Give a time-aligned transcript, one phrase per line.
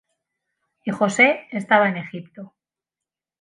[0.83, 2.55] Y José estaba en Egipto.